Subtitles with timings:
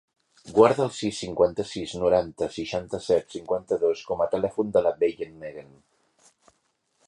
[0.53, 5.73] Guarda el sis, cinquanta-sis, noranta, seixanta-set, cinquanta-dos com a telèfon de la Bayan Magan.